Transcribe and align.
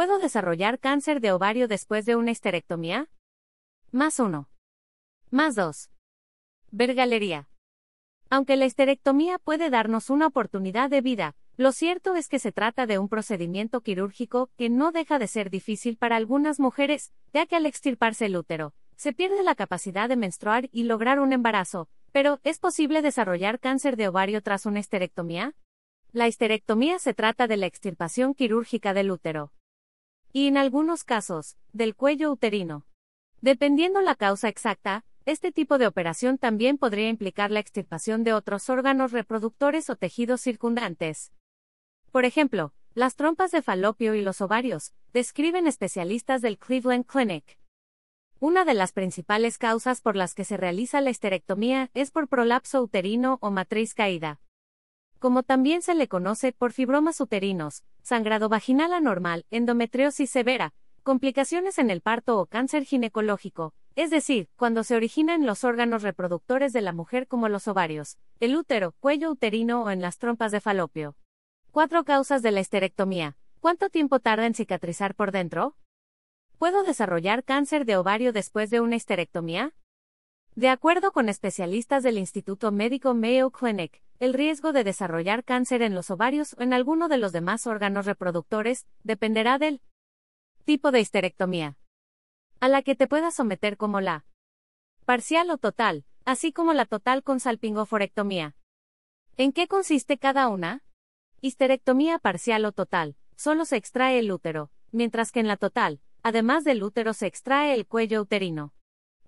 ¿Puedo 0.00 0.18
desarrollar 0.18 0.78
cáncer 0.78 1.20
de 1.20 1.30
ovario 1.30 1.68
después 1.68 2.06
de 2.06 2.16
una 2.16 2.30
histerectomía? 2.30 3.10
Más 3.92 4.18
1. 4.18 4.48
Más 5.30 5.54
2. 5.54 5.90
Ver 6.70 6.94
galería. 6.94 7.50
Aunque 8.30 8.56
la 8.56 8.64
histerectomía 8.64 9.38
puede 9.38 9.68
darnos 9.68 10.08
una 10.08 10.28
oportunidad 10.28 10.88
de 10.88 11.02
vida, 11.02 11.36
lo 11.58 11.70
cierto 11.72 12.14
es 12.14 12.28
que 12.28 12.38
se 12.38 12.50
trata 12.50 12.86
de 12.86 12.98
un 12.98 13.10
procedimiento 13.10 13.82
quirúrgico 13.82 14.48
que 14.56 14.70
no 14.70 14.90
deja 14.90 15.18
de 15.18 15.26
ser 15.26 15.50
difícil 15.50 15.98
para 15.98 16.16
algunas 16.16 16.60
mujeres, 16.60 17.12
ya 17.34 17.44
que 17.44 17.56
al 17.56 17.66
extirparse 17.66 18.24
el 18.24 18.38
útero, 18.38 18.72
se 18.96 19.12
pierde 19.12 19.42
la 19.42 19.54
capacidad 19.54 20.08
de 20.08 20.16
menstruar 20.16 20.70
y 20.72 20.84
lograr 20.84 21.20
un 21.20 21.34
embarazo. 21.34 21.90
Pero, 22.10 22.40
¿es 22.42 22.58
posible 22.58 23.02
desarrollar 23.02 23.60
cáncer 23.60 23.98
de 23.98 24.08
ovario 24.08 24.40
tras 24.40 24.64
una 24.64 24.78
histerectomía? 24.78 25.54
La 26.10 26.26
histerectomía 26.26 26.98
se 26.98 27.12
trata 27.12 27.46
de 27.46 27.58
la 27.58 27.66
extirpación 27.66 28.32
quirúrgica 28.32 28.94
del 28.94 29.10
útero. 29.10 29.52
Y 30.32 30.46
en 30.46 30.56
algunos 30.56 31.02
casos, 31.02 31.56
del 31.72 31.96
cuello 31.96 32.30
uterino. 32.30 32.86
Dependiendo 33.40 34.00
la 34.00 34.14
causa 34.14 34.48
exacta, 34.48 35.04
este 35.26 35.50
tipo 35.50 35.76
de 35.78 35.86
operación 35.86 36.38
también 36.38 36.78
podría 36.78 37.08
implicar 37.08 37.50
la 37.50 37.60
extirpación 37.60 38.22
de 38.22 38.32
otros 38.32 38.70
órganos 38.70 39.12
reproductores 39.12 39.90
o 39.90 39.96
tejidos 39.96 40.40
circundantes. 40.40 41.32
Por 42.12 42.24
ejemplo, 42.24 42.72
las 42.94 43.16
trompas 43.16 43.50
de 43.50 43.62
falopio 43.62 44.14
y 44.14 44.22
los 44.22 44.40
ovarios, 44.40 44.92
describen 45.12 45.66
especialistas 45.66 46.42
del 46.42 46.58
Cleveland 46.58 47.06
Clinic. 47.06 47.58
Una 48.38 48.64
de 48.64 48.74
las 48.74 48.92
principales 48.92 49.58
causas 49.58 50.00
por 50.00 50.16
las 50.16 50.34
que 50.34 50.44
se 50.44 50.56
realiza 50.56 51.00
la 51.00 51.10
histerectomía 51.10 51.90
es 51.92 52.10
por 52.10 52.28
prolapso 52.28 52.82
uterino 52.82 53.38
o 53.42 53.50
matriz 53.50 53.94
caída. 53.94 54.40
Como 55.20 55.42
también 55.42 55.82
se 55.82 55.94
le 55.94 56.08
conoce 56.08 56.52
por 56.52 56.72
fibromas 56.72 57.20
uterinos, 57.20 57.84
sangrado 58.02 58.48
vaginal 58.48 58.94
anormal, 58.94 59.44
endometriosis 59.50 60.30
severa, 60.30 60.72
complicaciones 61.02 61.78
en 61.78 61.90
el 61.90 62.00
parto 62.00 62.40
o 62.40 62.46
cáncer 62.46 62.84
ginecológico, 62.84 63.74
es 63.96 64.08
decir, 64.08 64.48
cuando 64.56 64.82
se 64.82 64.96
originan 64.96 65.44
los 65.44 65.62
órganos 65.62 66.02
reproductores 66.02 66.72
de 66.72 66.80
la 66.80 66.94
mujer 66.94 67.28
como 67.28 67.50
los 67.50 67.68
ovarios, 67.68 68.16
el 68.40 68.56
útero, 68.56 68.94
cuello 68.98 69.30
uterino 69.30 69.82
o 69.82 69.90
en 69.90 70.00
las 70.00 70.16
trompas 70.16 70.52
de 70.52 70.62
falopio. 70.62 71.16
Cuatro 71.70 72.04
causas 72.04 72.40
de 72.40 72.52
la 72.52 72.60
histerectomía. 72.60 73.36
¿Cuánto 73.60 73.90
tiempo 73.90 74.20
tarda 74.20 74.46
en 74.46 74.54
cicatrizar 74.54 75.14
por 75.14 75.32
dentro? 75.32 75.76
¿Puedo 76.56 76.82
desarrollar 76.82 77.44
cáncer 77.44 77.84
de 77.84 77.98
ovario 77.98 78.32
después 78.32 78.70
de 78.70 78.80
una 78.80 78.96
histerectomía? 78.96 79.74
De 80.54 80.70
acuerdo 80.70 81.12
con 81.12 81.28
especialistas 81.28 82.02
del 82.02 82.16
Instituto 82.16 82.72
Médico 82.72 83.12
Mayo 83.12 83.50
Clinic, 83.50 84.02
el 84.20 84.34
riesgo 84.34 84.72
de 84.72 84.84
desarrollar 84.84 85.42
cáncer 85.44 85.82
en 85.82 85.94
los 85.94 86.10
ovarios 86.10 86.54
o 86.58 86.62
en 86.62 86.72
alguno 86.72 87.08
de 87.08 87.18
los 87.18 87.32
demás 87.32 87.66
órganos 87.66 88.06
reproductores 88.06 88.86
dependerá 89.02 89.58
del 89.58 89.82
tipo 90.64 90.92
de 90.92 91.00
histerectomía 91.00 91.76
a 92.60 92.68
la 92.68 92.82
que 92.82 92.94
te 92.94 93.08
puedas 93.08 93.34
someter 93.34 93.76
como 93.76 94.00
la 94.00 94.24
parcial 95.06 95.50
o 95.50 95.58
total, 95.58 96.04
así 96.24 96.52
como 96.52 96.74
la 96.74 96.84
total 96.84 97.24
con 97.24 97.40
salpingoforectomía. 97.40 98.54
¿En 99.36 99.52
qué 99.52 99.66
consiste 99.66 100.18
cada 100.18 100.48
una? 100.48 100.84
Histerectomía 101.40 102.18
parcial 102.18 102.64
o 102.66 102.72
total, 102.72 103.16
solo 103.34 103.64
se 103.64 103.76
extrae 103.76 104.18
el 104.18 104.30
útero, 104.30 104.70
mientras 104.92 105.32
que 105.32 105.40
en 105.40 105.48
la 105.48 105.56
total, 105.56 106.02
Además 106.22 106.64
del 106.64 106.82
útero 106.82 107.14
se 107.14 107.26
extrae 107.26 107.74
el 107.74 107.86
cuello 107.86 108.20
uterino. 108.20 108.74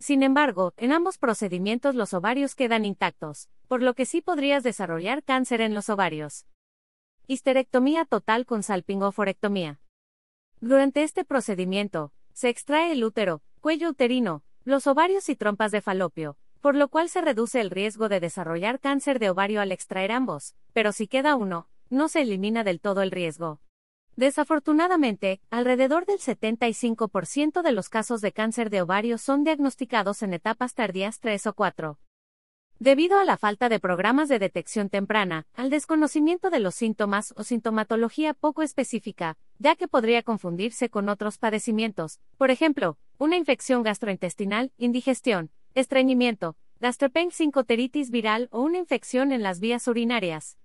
Sin 0.00 0.22
embargo, 0.22 0.72
en 0.78 0.92
ambos 0.92 1.18
procedimientos 1.18 1.94
los 1.94 2.14
ovarios 2.14 2.54
quedan 2.54 2.86
intactos, 2.86 3.50
por 3.68 3.82
lo 3.82 3.92
que 3.92 4.06
sí 4.06 4.22
podrías 4.22 4.62
desarrollar 4.62 5.22
cáncer 5.22 5.60
en 5.60 5.74
los 5.74 5.90
ovarios. 5.90 6.46
Histerectomía 7.26 8.06
total 8.06 8.46
con 8.46 8.62
salpingoforectomía. 8.62 9.78
Durante 10.58 11.02
este 11.02 11.26
procedimiento, 11.26 12.14
se 12.32 12.48
extrae 12.48 12.92
el 12.92 13.04
útero, 13.04 13.42
cuello 13.60 13.90
uterino, 13.90 14.42
los 14.64 14.86
ovarios 14.86 15.28
y 15.28 15.36
trompas 15.36 15.70
de 15.70 15.82
falopio, 15.82 16.38
por 16.62 16.76
lo 16.76 16.88
cual 16.88 17.10
se 17.10 17.20
reduce 17.20 17.60
el 17.60 17.70
riesgo 17.70 18.08
de 18.08 18.20
desarrollar 18.20 18.80
cáncer 18.80 19.18
de 19.18 19.28
ovario 19.28 19.60
al 19.60 19.70
extraer 19.70 20.12
ambos, 20.12 20.54
pero 20.72 20.92
si 20.92 21.08
queda 21.08 21.36
uno, 21.36 21.68
no 21.90 22.08
se 22.08 22.22
elimina 22.22 22.64
del 22.64 22.80
todo 22.80 23.02
el 23.02 23.10
riesgo. 23.10 23.60
Desafortunadamente, 24.20 25.40
alrededor 25.48 26.04
del 26.04 26.18
75% 26.18 27.62
de 27.62 27.72
los 27.72 27.88
casos 27.88 28.20
de 28.20 28.32
cáncer 28.32 28.68
de 28.68 28.82
ovario 28.82 29.16
son 29.16 29.44
diagnosticados 29.44 30.22
en 30.22 30.34
etapas 30.34 30.74
tardías 30.74 31.20
3 31.20 31.46
o 31.46 31.54
4. 31.54 31.98
Debido 32.78 33.18
a 33.18 33.24
la 33.24 33.38
falta 33.38 33.70
de 33.70 33.80
programas 33.80 34.28
de 34.28 34.38
detección 34.38 34.90
temprana, 34.90 35.46
al 35.54 35.70
desconocimiento 35.70 36.50
de 36.50 36.60
los 36.60 36.74
síntomas 36.74 37.32
o 37.38 37.44
sintomatología 37.44 38.34
poco 38.34 38.60
específica, 38.60 39.38
ya 39.58 39.74
que 39.74 39.88
podría 39.88 40.22
confundirse 40.22 40.90
con 40.90 41.08
otros 41.08 41.38
padecimientos, 41.38 42.20
por 42.36 42.50
ejemplo, 42.50 42.98
una 43.16 43.36
infección 43.36 43.82
gastrointestinal, 43.82 44.70
indigestión, 44.76 45.50
estreñimiento, 45.72 46.58
gastropensincoteritis 46.78 48.10
viral 48.10 48.48
o 48.52 48.60
una 48.60 48.76
infección 48.76 49.32
en 49.32 49.42
las 49.42 49.60
vías 49.60 49.88
urinarias. 49.88 50.58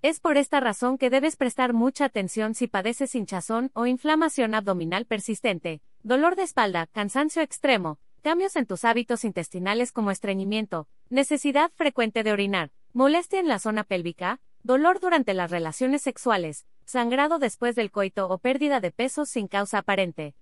Es 0.00 0.20
por 0.20 0.36
esta 0.36 0.60
razón 0.60 0.96
que 0.96 1.10
debes 1.10 1.34
prestar 1.34 1.72
mucha 1.72 2.04
atención 2.04 2.54
si 2.54 2.68
padeces 2.68 3.16
hinchazón 3.16 3.72
o 3.74 3.84
inflamación 3.84 4.54
abdominal 4.54 5.06
persistente, 5.06 5.80
dolor 6.04 6.36
de 6.36 6.44
espalda, 6.44 6.86
cansancio 6.92 7.42
extremo, 7.42 7.98
cambios 8.22 8.54
en 8.54 8.66
tus 8.66 8.84
hábitos 8.84 9.24
intestinales 9.24 9.90
como 9.90 10.12
estreñimiento, 10.12 10.86
necesidad 11.10 11.72
frecuente 11.74 12.22
de 12.22 12.30
orinar, 12.30 12.70
molestia 12.92 13.40
en 13.40 13.48
la 13.48 13.58
zona 13.58 13.82
pélvica, 13.82 14.38
dolor 14.62 15.00
durante 15.00 15.34
las 15.34 15.50
relaciones 15.50 16.02
sexuales, 16.02 16.64
sangrado 16.84 17.40
después 17.40 17.74
del 17.74 17.90
coito 17.90 18.28
o 18.28 18.38
pérdida 18.38 18.78
de 18.78 18.92
peso 18.92 19.26
sin 19.26 19.48
causa 19.48 19.78
aparente. 19.78 20.36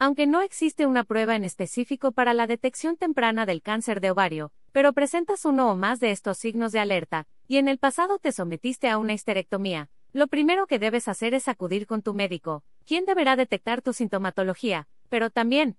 Aunque 0.00 0.26
no 0.26 0.42
existe 0.42 0.84
una 0.84 1.04
prueba 1.04 1.36
en 1.36 1.44
específico 1.44 2.10
para 2.10 2.34
la 2.34 2.48
detección 2.48 2.96
temprana 2.96 3.46
del 3.46 3.62
cáncer 3.62 4.00
de 4.00 4.10
ovario, 4.10 4.50
pero 4.72 4.92
presentas 4.92 5.44
uno 5.44 5.70
o 5.70 5.76
más 5.76 6.00
de 6.00 6.10
estos 6.10 6.38
signos 6.38 6.72
de 6.72 6.80
alerta, 6.80 7.28
y 7.48 7.58
en 7.58 7.68
el 7.68 7.78
pasado 7.78 8.18
te 8.18 8.32
sometiste 8.32 8.88
a 8.88 8.98
una 8.98 9.12
histerectomía, 9.12 9.90
lo 10.12 10.28
primero 10.28 10.66
que 10.66 10.78
debes 10.78 11.08
hacer 11.08 11.34
es 11.34 11.48
acudir 11.48 11.86
con 11.86 12.02
tu 12.02 12.14
médico, 12.14 12.64
quien 12.84 13.04
deberá 13.04 13.36
detectar 13.36 13.82
tu 13.82 13.92
sintomatología, 13.92 14.88
pero 15.08 15.30
también 15.30 15.76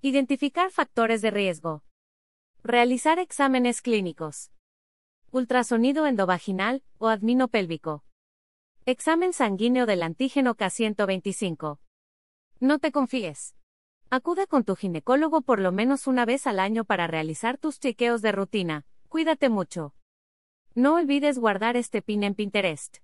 identificar 0.00 0.70
factores 0.70 1.22
de 1.22 1.30
riesgo. 1.30 1.82
Realizar 2.62 3.18
exámenes 3.18 3.82
clínicos. 3.82 4.52
Ultrasonido 5.30 6.06
endovaginal 6.06 6.82
o 6.98 7.08
adminopélvico. 7.08 8.04
Examen 8.86 9.32
sanguíneo 9.32 9.86
del 9.86 10.02
antígeno 10.02 10.54
K125. 10.54 11.78
No 12.60 12.78
te 12.78 12.92
confíes. 12.92 13.54
Acude 14.08 14.46
con 14.46 14.64
tu 14.64 14.76
ginecólogo 14.76 15.42
por 15.42 15.60
lo 15.60 15.72
menos 15.72 16.06
una 16.06 16.24
vez 16.24 16.46
al 16.46 16.60
año 16.60 16.84
para 16.84 17.06
realizar 17.06 17.58
tus 17.58 17.78
chequeos 17.78 18.22
de 18.22 18.32
rutina. 18.32 18.86
Cuídate 19.08 19.48
mucho. 19.48 19.94
No 20.74 20.94
olvides 20.94 21.38
guardar 21.38 21.76
este 21.76 22.02
pin 22.02 22.22
en 22.22 22.34
Pinterest. 22.34 22.98